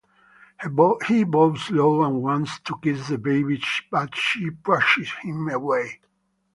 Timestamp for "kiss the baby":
2.81-3.61